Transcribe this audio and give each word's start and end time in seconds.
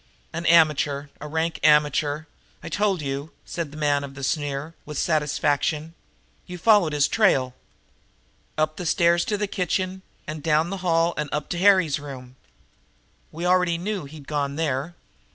"An 0.33 0.47
amateur 0.47 1.09
a 1.19 1.27
rank 1.27 1.59
amateur! 1.63 2.23
I 2.63 2.69
told 2.69 3.03
you!" 3.03 3.33
said 3.45 3.69
the 3.69 3.77
man 3.77 4.03
of 4.03 4.15
the 4.15 4.23
sneer, 4.23 4.73
with 4.83 4.97
satisfaction. 4.97 5.93
"You 6.47 6.57
followed 6.57 6.91
his 6.91 7.07
trail?" 7.07 7.53
"Up 8.57 8.77
the 8.77 8.87
stairs 8.87 9.23
to 9.25 9.37
the 9.37 9.45
kitchen 9.45 10.01
and 10.25 10.41
down 10.41 10.71
the 10.71 10.77
hall 10.81 11.13
and 11.17 11.29
up 11.31 11.49
to 11.49 11.57
Harry's 11.59 11.99
room." 11.99 12.35
"We 13.31 13.45
already 13.45 13.77
knew 13.77 14.05
he'd 14.05 14.25
gone 14.27 14.55
there." 14.55 14.95